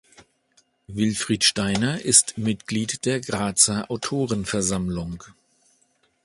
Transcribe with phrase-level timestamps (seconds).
[0.87, 5.23] Wilfried Steiner ist Mitglied der Grazer Autorenversammlung.